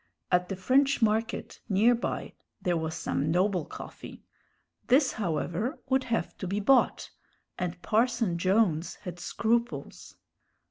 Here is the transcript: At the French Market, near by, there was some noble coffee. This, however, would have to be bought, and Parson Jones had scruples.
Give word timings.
At 0.31 0.49
the 0.49 0.55
French 0.55 0.99
Market, 1.03 1.59
near 1.69 1.93
by, 1.93 2.33
there 2.59 2.75
was 2.75 2.95
some 2.95 3.29
noble 3.29 3.65
coffee. 3.65 4.23
This, 4.87 5.11
however, 5.11 5.77
would 5.89 6.05
have 6.05 6.35
to 6.39 6.47
be 6.47 6.59
bought, 6.59 7.11
and 7.59 7.79
Parson 7.83 8.39
Jones 8.39 8.95
had 8.95 9.19
scruples. 9.19 10.15